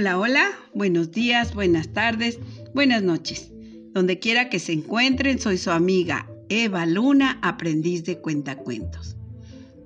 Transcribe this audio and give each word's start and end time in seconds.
Hola, 0.00 0.16
hola, 0.16 0.46
buenos 0.74 1.10
días, 1.10 1.54
buenas 1.54 1.88
tardes, 1.88 2.38
buenas 2.72 3.02
noches. 3.02 3.50
Donde 3.94 4.20
quiera 4.20 4.48
que 4.48 4.60
se 4.60 4.72
encuentren, 4.72 5.40
soy 5.40 5.58
su 5.58 5.72
amiga 5.72 6.30
Eva 6.48 6.86
Luna, 6.86 7.40
aprendiz 7.42 8.04
de 8.04 8.20
cuentacuentos. 8.20 9.16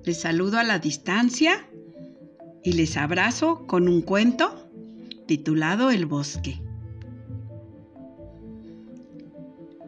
Les 0.03 0.19
saludo 0.19 0.59
a 0.59 0.63
la 0.63 0.77
distancia 0.77 1.67
y 2.63 2.73
les 2.73 2.95
abrazo 2.95 3.65
con 3.65 3.87
un 3.89 4.03
cuento 4.03 4.69
titulado 5.25 5.89
El 5.89 6.05
bosque. 6.05 6.61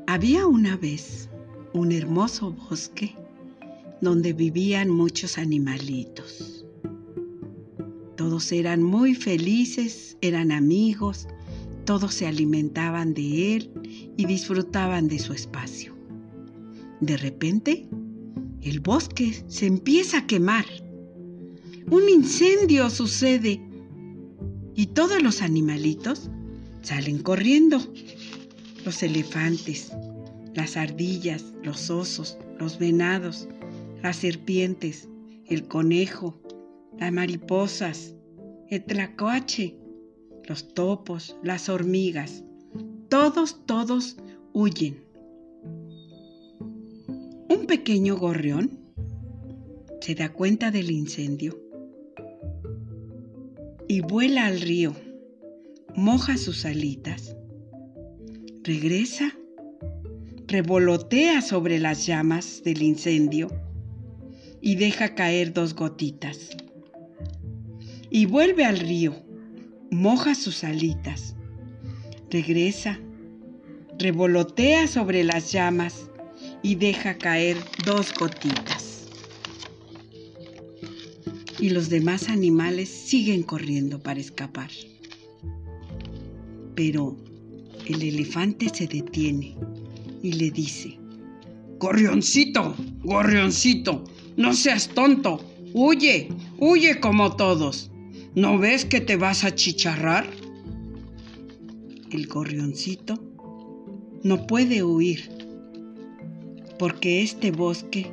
Había 0.08 0.48
una 0.48 0.76
vez 0.76 1.30
un 1.72 1.92
hermoso 1.92 2.50
bosque 2.50 3.14
donde 4.02 4.34
vivían 4.34 4.90
muchos 4.90 5.38
animalitos. 5.38 6.65
Todos 8.16 8.52
eran 8.52 8.82
muy 8.82 9.14
felices, 9.14 10.18
eran 10.22 10.52
amigos, 10.52 11.28
todos 11.86 12.14
se 12.14 12.28
alimentaban 12.28 13.14
de 13.14 13.56
él 13.56 14.14
y 14.18 14.26
disfrutaban 14.26 15.08
de 15.08 15.20
su 15.20 15.34
espacio. 15.34 15.94
De 17.02 17.18
repente, 17.18 17.88
el 18.62 18.80
bosque 18.80 19.44
se 19.48 19.68
empieza 19.68 20.20
a 20.20 20.28
quemar. 20.28 20.66
Un 21.92 22.10
incendio 22.10 22.90
sucede 22.90 23.62
y 24.74 24.88
todos 24.88 25.22
los 25.22 25.42
animalitos 25.42 26.32
salen 26.82 27.20
corriendo. 27.22 27.80
Los 28.86 29.04
elefantes, 29.04 29.92
las 30.54 30.78
ardillas, 30.78 31.44
los 31.64 31.90
osos, 31.90 32.38
los 32.60 32.80
venados, 32.80 33.48
las 34.02 34.18
serpientes, 34.18 35.10
el 35.48 35.68
conejo, 35.68 36.40
las 37.00 37.12
mariposas, 37.12 38.16
el 38.70 38.84
tlacoache, 38.84 39.76
los 40.48 40.74
topos, 40.74 41.36
las 41.44 41.70
hormigas, 41.70 42.44
todos, 43.10 43.66
todos 43.66 44.18
huyen. 44.54 45.04
Un 47.50 47.66
pequeño 47.68 48.18
gorrión 48.18 48.80
se 50.02 50.16
da 50.16 50.32
cuenta 50.32 50.72
del 50.72 50.92
incendio 50.92 51.60
y 53.88 54.02
vuela 54.02 54.46
al 54.46 54.62
río, 54.62 54.94
moja 55.96 56.38
sus 56.38 56.66
alitas, 56.66 57.36
regresa, 58.64 59.34
revolotea 60.48 61.42
sobre 61.42 61.80
las 61.80 62.06
llamas 62.06 62.62
del 62.64 62.82
incendio 62.82 63.50
y 64.62 64.76
deja 64.76 65.16
caer 65.16 65.54
dos 65.54 65.76
gotitas 65.76 66.50
y 68.16 68.28
vuelve 68.28 68.64
al 68.64 68.80
río, 68.80 69.14
moja 69.92 70.36
sus 70.36 70.64
alitas, 70.64 71.36
regresa, 72.32 72.98
revolotea 74.00 74.88
sobre 74.88 75.26
las 75.26 75.52
llamas 75.52 76.10
y 76.64 76.76
deja 76.76 77.18
caer 77.18 77.58
dos 77.86 78.14
gotitas. 78.18 79.10
Y 81.60 81.72
los 81.72 81.90
demás 81.90 82.30
animales 82.30 82.88
siguen 82.88 83.44
corriendo 83.44 84.00
para 84.00 84.22
escapar. 84.22 84.70
Pero 86.74 87.18
el 87.86 88.02
elefante 88.02 88.70
se 88.70 88.88
detiene 88.88 89.58
y 90.24 90.32
le 90.32 90.52
dice, 90.52 90.98
Gorrioncito, 91.80 92.78
gorrioncito, 93.04 94.06
no 94.38 94.54
seas 94.54 94.88
tonto, 94.88 95.42
huye, 95.74 96.30
huye 96.60 97.02
como 97.02 97.36
todos. 97.36 97.92
¿No 98.36 98.60
ves 98.60 98.84
que 98.84 99.00
te 99.00 99.16
vas 99.16 99.46
a 99.46 99.56
chicharrar? 99.56 100.30
El 102.12 102.28
gorrioncito 102.28 103.18
no 104.24 104.46
puede 104.46 104.84
huir 104.84 105.30
porque 106.78 107.22
este 107.22 107.52
bosque 107.52 108.12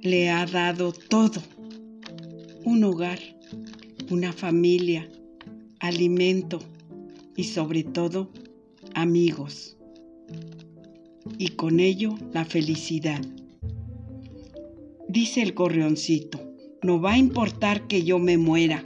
le 0.00 0.30
ha 0.30 0.44
dado 0.44 0.92
todo. 0.92 1.40
Un 2.64 2.82
hogar, 2.82 3.20
una 4.10 4.32
familia, 4.32 5.08
alimento 5.78 6.58
y 7.36 7.44
sobre 7.44 7.84
todo 7.84 8.28
amigos. 8.94 9.76
Y 11.38 11.50
con 11.50 11.78
ello 11.78 12.16
la 12.32 12.44
felicidad. 12.44 13.20
Dice 15.06 15.42
el 15.42 15.52
gorrioncito, 15.52 16.47
no 16.82 17.00
va 17.00 17.12
a 17.12 17.18
importar 17.18 17.88
que 17.88 18.04
yo 18.04 18.18
me 18.18 18.38
muera, 18.38 18.84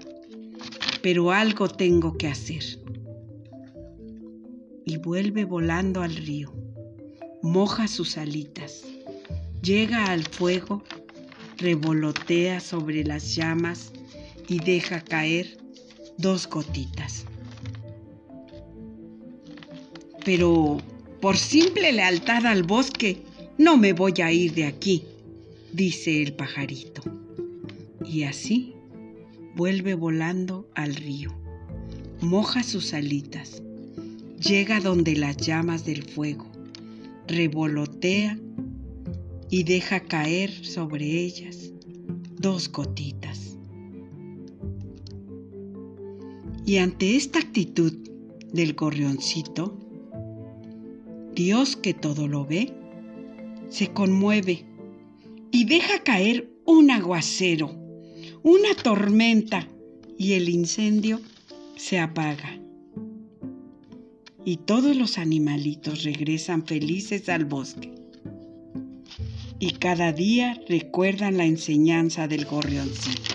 pero 1.02 1.30
algo 1.30 1.68
tengo 1.68 2.16
que 2.16 2.28
hacer. 2.28 2.62
Y 4.84 4.96
vuelve 4.96 5.44
volando 5.44 6.02
al 6.02 6.16
río, 6.16 6.52
moja 7.42 7.86
sus 7.88 8.16
alitas, 8.16 8.84
llega 9.62 10.06
al 10.06 10.24
fuego, 10.24 10.82
revolotea 11.58 12.60
sobre 12.60 13.04
las 13.04 13.34
llamas 13.34 13.92
y 14.48 14.58
deja 14.58 15.02
caer 15.02 15.58
dos 16.18 16.48
gotitas. 16.48 17.26
Pero 20.24 20.78
por 21.20 21.36
simple 21.36 21.92
lealtad 21.92 22.46
al 22.46 22.62
bosque, 22.62 23.22
no 23.58 23.76
me 23.76 23.92
voy 23.92 24.14
a 24.22 24.32
ir 24.32 24.54
de 24.54 24.64
aquí, 24.64 25.04
dice 25.72 26.22
el 26.22 26.32
pajarito 26.32 27.21
y 28.06 28.24
así 28.24 28.74
vuelve 29.54 29.94
volando 29.94 30.68
al 30.74 30.94
río, 30.94 31.30
moja 32.20 32.62
sus 32.62 32.94
alitas, 32.94 33.62
llega 34.38 34.80
donde 34.80 35.16
las 35.16 35.36
llamas 35.36 35.84
del 35.84 36.02
fuego, 36.02 36.46
revolotea 37.26 38.38
y 39.50 39.64
deja 39.64 40.00
caer 40.00 40.50
sobre 40.64 41.04
ellas 41.04 41.72
dos 42.38 42.70
gotitas. 42.70 43.56
Y 46.64 46.78
ante 46.78 47.16
esta 47.16 47.40
actitud 47.40 47.92
del 48.52 48.74
gorrioncito, 48.74 49.78
Dios 51.34 51.76
que 51.76 51.92
todo 51.92 52.28
lo 52.28 52.46
ve, 52.46 52.72
se 53.68 53.88
conmueve 53.88 54.64
y 55.50 55.64
deja 55.64 56.02
caer 56.02 56.50
un 56.64 56.90
aguacero 56.90 57.81
una 58.44 58.74
tormenta 58.74 59.68
y 60.18 60.32
el 60.32 60.48
incendio 60.48 61.20
se 61.76 62.00
apaga. 62.00 62.58
Y 64.44 64.56
todos 64.56 64.96
los 64.96 65.18
animalitos 65.18 66.02
regresan 66.02 66.66
felices 66.66 67.28
al 67.28 67.44
bosque. 67.44 67.94
Y 69.60 69.74
cada 69.74 70.12
día 70.12 70.60
recuerdan 70.68 71.36
la 71.36 71.44
enseñanza 71.44 72.26
del 72.26 72.46
gorrioncito. 72.46 73.34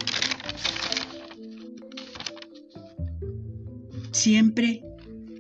Siempre 4.11 4.83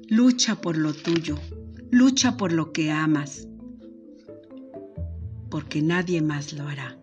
lucha 0.07 0.61
por 0.61 0.77
lo 0.77 0.93
tuyo, 0.93 1.37
lucha 1.91 2.37
por 2.37 2.53
lo 2.53 2.71
que 2.71 2.89
amas, 2.89 3.49
porque 5.49 5.81
nadie 5.81 6.21
más 6.21 6.53
lo 6.53 6.67
hará. 6.67 6.97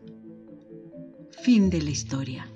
Fin 1.42 1.69
de 1.69 1.82
la 1.82 1.91
historia. 1.91 2.48